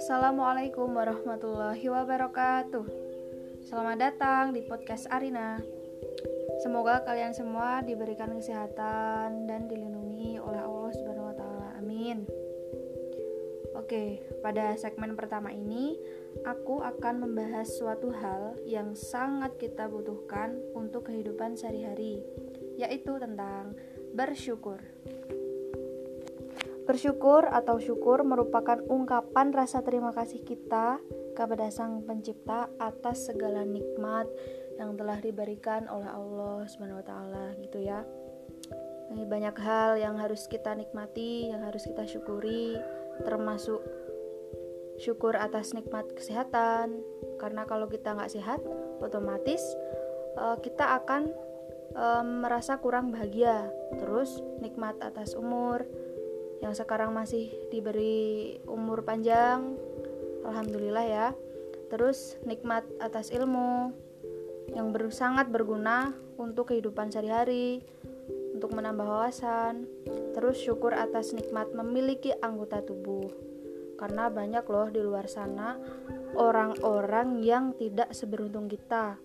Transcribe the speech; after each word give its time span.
Assalamualaikum 0.00 0.88
warahmatullahi 0.88 1.84
wabarakatuh. 1.84 2.88
Selamat 3.68 3.96
datang 4.00 4.56
di 4.56 4.64
podcast 4.64 5.04
Arina. 5.12 5.60
Semoga 6.64 7.04
kalian 7.04 7.36
semua 7.36 7.84
diberikan 7.84 8.32
kesehatan 8.32 9.44
dan 9.44 9.68
dilindungi 9.68 10.40
oleh 10.40 10.64
Allah 10.64 10.92
Subhanahu 10.96 11.28
wa 11.28 11.36
taala. 11.36 11.76
Amin. 11.76 12.24
Oke, 13.76 14.24
pada 14.40 14.72
segmen 14.80 15.12
pertama 15.12 15.52
ini 15.52 16.00
aku 16.48 16.80
akan 16.80 17.20
membahas 17.20 17.68
suatu 17.68 18.16
hal 18.16 18.56
yang 18.64 18.96
sangat 18.96 19.60
kita 19.60 19.92
butuhkan 19.92 20.56
untuk 20.72 21.12
kehidupan 21.12 21.52
sehari-hari, 21.52 22.24
yaitu 22.80 23.20
tentang 23.20 23.76
bersyukur. 24.16 24.80
Bersyukur 26.84 27.48
atau 27.48 27.80
syukur 27.80 28.20
merupakan 28.28 28.76
ungkapan 28.92 29.56
rasa 29.56 29.80
terima 29.80 30.12
kasih 30.12 30.44
kita 30.44 31.00
kepada 31.32 31.72
Sang 31.72 32.04
Pencipta 32.04 32.68
atas 32.76 33.32
segala 33.32 33.64
nikmat 33.64 34.28
yang 34.76 34.92
telah 34.92 35.16
diberikan 35.16 35.88
oleh 35.88 36.08
Allah 36.12 36.68
Subhanahu 36.68 37.00
wa 37.00 37.06
taala 37.06 37.46
gitu 37.64 37.80
ya. 37.80 38.04
Banyak 39.14 39.56
hal 39.64 39.96
yang 39.96 40.20
harus 40.20 40.44
kita 40.44 40.76
nikmati, 40.76 41.48
yang 41.48 41.64
harus 41.64 41.88
kita 41.88 42.04
syukuri, 42.04 42.76
termasuk 43.24 43.80
syukur 45.00 45.40
atas 45.40 45.72
nikmat 45.72 46.04
kesehatan. 46.12 47.00
Karena 47.40 47.64
kalau 47.64 47.88
kita 47.88 48.12
nggak 48.12 48.32
sehat, 48.32 48.60
otomatis 49.00 49.62
uh, 50.36 50.60
kita 50.60 51.00
akan 51.00 51.32
uh, 51.96 52.24
merasa 52.26 52.76
kurang 52.82 53.14
bahagia. 53.14 53.70
Terus 53.96 54.42
nikmat 54.58 54.98
atas 55.00 55.38
umur, 55.38 55.86
yang 56.64 56.72
sekarang 56.72 57.12
masih 57.12 57.52
diberi 57.68 58.56
umur 58.64 59.04
panjang 59.04 59.76
alhamdulillah 60.48 61.04
ya. 61.04 61.28
Terus 61.92 62.40
nikmat 62.48 62.88
atas 63.04 63.28
ilmu 63.28 63.92
yang 64.72 64.88
ber, 64.88 65.12
sangat 65.12 65.52
berguna 65.52 66.16
untuk 66.40 66.72
kehidupan 66.72 67.12
sehari-hari 67.12 67.84
untuk 68.56 68.72
menambah 68.72 69.04
wawasan. 69.04 69.84
Terus 70.32 70.56
syukur 70.56 70.96
atas 70.96 71.36
nikmat 71.36 71.68
memiliki 71.76 72.32
anggota 72.40 72.80
tubuh. 72.80 73.28
Karena 74.00 74.32
banyak 74.32 74.64
loh 74.64 74.88
di 74.88 75.04
luar 75.04 75.28
sana 75.28 75.76
orang-orang 76.34 77.44
yang 77.44 77.76
tidak 77.76 78.10
seberuntung 78.16 78.72
kita 78.72 79.20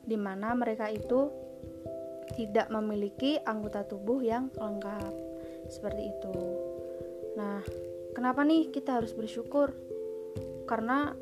di 0.00 0.16
mana 0.16 0.56
mereka 0.56 0.88
itu 0.88 1.28
tidak 2.34 2.72
memiliki 2.72 3.36
anggota 3.44 3.84
tubuh 3.86 4.18
yang 4.24 4.50
lengkap 4.58 5.29
seperti 5.70 6.10
itu 6.10 6.34
Nah, 7.38 7.62
kenapa 8.12 8.42
nih 8.42 8.68
kita 8.68 8.98
harus 8.98 9.14
bersyukur? 9.14 9.72
Karena 10.66 11.14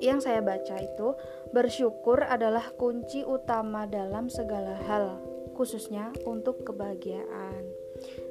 yang 0.00 0.20
saya 0.20 0.42
baca 0.42 0.76
itu 0.80 1.14
bersyukur 1.54 2.24
adalah 2.24 2.72
kunci 2.74 3.22
utama 3.22 3.86
dalam 3.86 4.26
segala 4.26 4.74
hal, 4.88 5.20
khususnya 5.54 6.10
untuk 6.26 6.64
kebahagiaan. 6.66 7.62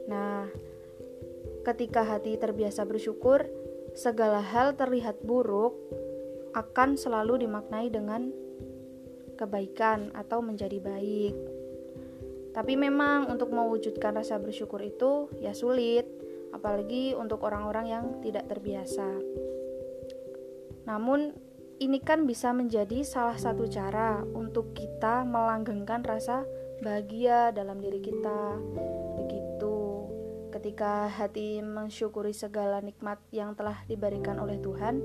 Nah, 0.09 0.49
ketika 1.63 2.03
hati 2.03 2.35
terbiasa 2.35 2.83
bersyukur, 2.83 3.47
segala 3.95 4.41
hal 4.43 4.75
terlihat 4.75 5.21
buruk 5.23 5.77
akan 6.53 6.99
selalu 6.99 7.47
dimaknai 7.47 7.89
dengan 7.89 8.29
kebaikan 9.33 10.13
atau 10.13 10.43
menjadi 10.45 10.77
baik. 10.77 11.62
Tapi 12.53 12.77
memang 12.77 13.33
untuk 13.33 13.49
mewujudkan 13.49 14.13
rasa 14.13 14.37
bersyukur 14.37 14.79
itu 14.85 15.27
ya 15.41 15.57
sulit 15.57 16.05
apalagi 16.53 17.17
untuk 17.17 17.41
orang-orang 17.41 17.89
yang 17.89 18.05
tidak 18.21 18.45
terbiasa. 18.45 19.09
Namun, 20.85 21.33
ini 21.81 21.97
kan 21.97 22.29
bisa 22.29 22.53
menjadi 22.53 23.01
salah 23.01 23.35
satu 23.35 23.65
cara 23.65 24.21
untuk 24.21 24.77
kita 24.77 25.25
melanggengkan 25.25 26.05
rasa 26.05 26.45
bahagia 26.85 27.49
dalam 27.49 27.81
diri 27.81 27.97
kita. 27.97 28.61
Begitu, 29.17 29.75
ketika 30.53 31.09
hati 31.09 31.65
mensyukuri 31.65 32.31
segala 32.37 32.79
nikmat 32.85 33.17
yang 33.33 33.57
telah 33.57 33.81
diberikan 33.89 34.37
oleh 34.37 34.61
Tuhan, 34.61 35.01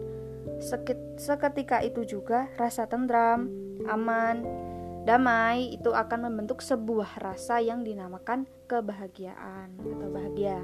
seketika 1.16 1.80
itu 1.80 2.04
juga 2.04 2.52
rasa 2.60 2.84
tentram, 2.84 3.48
aman, 3.88 4.67
damai 5.08 5.72
itu 5.72 5.88
akan 5.96 6.28
membentuk 6.28 6.60
sebuah 6.60 7.24
rasa 7.24 7.64
yang 7.64 7.80
dinamakan 7.80 8.44
kebahagiaan 8.68 9.72
atau 9.80 10.08
bahagia. 10.12 10.60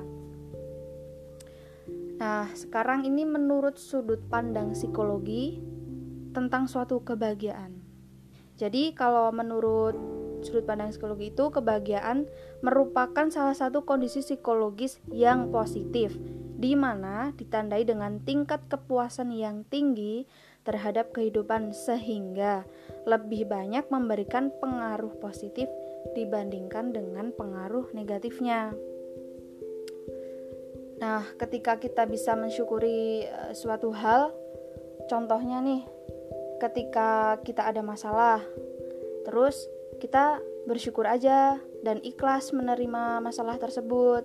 Nah, 2.21 2.53
sekarang 2.53 3.09
ini 3.09 3.25
menurut 3.25 3.81
sudut 3.81 4.21
pandang 4.28 4.77
psikologi 4.77 5.65
tentang 6.37 6.69
suatu 6.69 7.00
kebahagiaan. 7.00 7.72
Jadi, 8.60 8.93
kalau 8.93 9.32
menurut 9.32 9.97
sudut 10.44 10.69
pandang 10.69 10.93
psikologi 10.93 11.32
itu 11.32 11.49
kebahagiaan 11.49 12.28
merupakan 12.61 13.32
salah 13.32 13.56
satu 13.56 13.88
kondisi 13.88 14.21
psikologis 14.21 15.00
yang 15.09 15.49
positif 15.49 16.21
di 16.61 16.76
mana 16.76 17.32
ditandai 17.32 17.88
dengan 17.88 18.21
tingkat 18.21 18.61
kepuasan 18.69 19.32
yang 19.32 19.65
tinggi 19.72 20.28
terhadap 20.69 21.12
kehidupan 21.16 21.72
sehingga 21.72 22.69
lebih 23.05 23.49
banyak 23.49 23.85
memberikan 23.93 24.49
pengaruh 24.61 25.13
positif 25.21 25.69
dibandingkan 26.13 26.93
dengan 26.93 27.33
pengaruh 27.33 27.93
negatifnya. 27.97 28.73
Nah, 31.01 31.25
ketika 31.37 31.77
kita 31.77 32.09
bisa 32.09 32.33
mensyukuri 32.33 33.29
uh, 33.29 33.53
suatu 33.53 33.93
hal, 33.93 34.33
contohnya 35.11 35.61
nih, 35.61 35.83
ketika 36.63 37.41
kita 37.45 37.69
ada 37.69 37.85
masalah, 37.85 38.41
terus 39.29 39.69
kita 40.01 40.41
bersyukur 40.65 41.05
aja 41.05 41.61
dan 41.85 42.01
ikhlas 42.01 42.57
menerima 42.57 43.21
masalah 43.21 43.61
tersebut. 43.61 44.25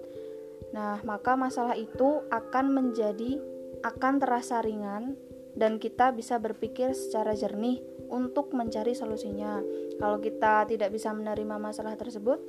Nah, 0.72 1.02
maka 1.04 1.36
masalah 1.36 1.76
itu 1.76 2.24
akan 2.32 2.72
menjadi 2.72 3.42
akan 3.84 4.20
terasa 4.20 4.64
ringan 4.64 5.20
dan 5.56 5.80
kita 5.82 6.16
bisa 6.16 6.40
berpikir 6.40 6.96
secara 6.96 7.36
jernih 7.36 7.80
untuk 8.10 8.52
mencari 8.58 8.98
solusinya. 8.98 9.62
Kalau 10.02 10.18
kita 10.20 10.66
tidak 10.66 10.90
bisa 10.92 11.14
menerima 11.14 11.56
masalah 11.62 11.96
tersebut 11.96 12.42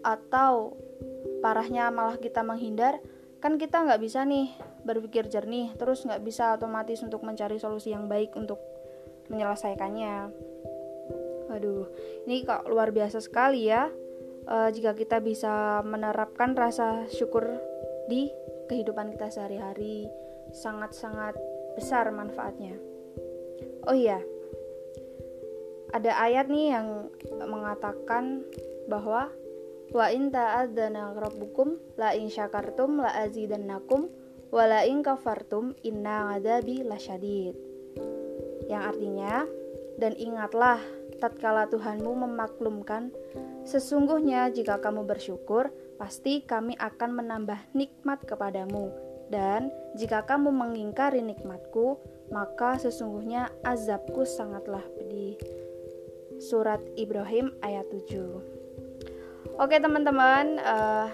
atau 0.00 0.74
parahnya 1.44 1.92
malah 1.92 2.16
kita 2.16 2.40
menghindar 2.40 3.00
kan 3.40 3.56
kita 3.56 3.84
nggak 3.84 4.00
bisa 4.00 4.24
nih 4.24 4.52
berpikir 4.84 5.28
jernih 5.28 5.72
terus 5.76 6.04
nggak 6.04 6.24
bisa 6.24 6.56
otomatis 6.56 7.00
untuk 7.04 7.24
mencari 7.24 7.60
solusi 7.60 7.92
yang 7.92 8.08
baik 8.08 8.32
untuk 8.36 8.60
menyelesaikannya. 9.32 10.32
Waduh 11.52 11.84
ini 12.28 12.44
kok 12.44 12.68
luar 12.68 12.92
biasa 12.92 13.20
sekali 13.20 13.68
ya 13.68 13.88
e, 14.44 14.56
jika 14.72 14.96
kita 14.96 15.20
bisa 15.20 15.84
menerapkan 15.84 16.52
rasa 16.56 17.08
syukur 17.12 17.48
di 18.08 18.28
kehidupan 18.68 19.12
kita 19.16 19.28
sehari-hari. 19.32 20.08
Sangat-sangat 20.50 21.38
besar 21.78 22.10
manfaatnya 22.10 22.89
oh 23.86 23.96
iya 23.96 24.20
ada 25.90 26.14
ayat 26.22 26.46
nih 26.46 26.74
yang 26.74 27.10
mengatakan 27.50 28.46
bahwa 28.86 29.30
Wa 29.90 30.06
in 30.14 30.30
ta'adzana 30.30 31.18
rabbukum 31.18 31.98
la 31.98 32.14
in 32.14 32.30
syakartum 32.30 33.02
la 33.02 33.10
azidannakum 33.26 34.06
wa 34.54 34.62
la 34.62 34.86
in 34.86 35.02
kafartum 35.02 35.74
inna 35.82 36.38
adabi 36.38 36.86
lasyadid. 36.86 37.58
Yang 38.70 38.82
artinya, 38.86 39.34
dan 39.98 40.14
ingatlah 40.14 40.78
tatkala 41.18 41.66
Tuhanmu 41.66 42.22
memaklumkan 42.22 43.10
sesungguhnya 43.66 44.54
jika 44.54 44.78
kamu 44.78 45.04
bersyukur 45.10 45.74
pasti 45.98 46.46
kami 46.46 46.78
akan 46.78 47.10
menambah 47.20 47.58
nikmat 47.76 48.24
kepadamu 48.24 48.94
dan 49.30 49.70
jika 49.94 50.26
kamu 50.26 50.50
mengingkari 50.50 51.22
nikmatku 51.22 51.96
maka 52.30 52.78
sesungguhnya 52.78 53.50
azabku 53.66 54.22
sangatlah 54.26 54.82
pedih. 54.98 55.38
Surat 56.40 56.80
Ibrahim 56.96 57.52
ayat 57.60 57.84
7 57.92 59.60
Oke 59.60 59.76
teman-teman, 59.76 60.56
uh, 60.56 61.12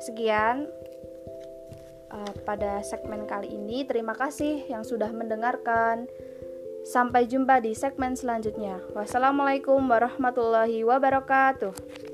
sekian 0.00 0.64
uh, 2.08 2.32
pada 2.48 2.80
segmen 2.80 3.28
kali 3.28 3.52
ini. 3.52 3.84
Terima 3.84 4.16
kasih 4.16 4.64
yang 4.72 4.86
sudah 4.86 5.12
mendengarkan. 5.12 6.08
Sampai 6.84 7.28
jumpa 7.28 7.60
di 7.60 7.76
segmen 7.76 8.16
selanjutnya. 8.16 8.80
Wassalamualaikum 8.92 9.80
warahmatullahi 9.84 10.80
wabarakatuh. 10.84 12.13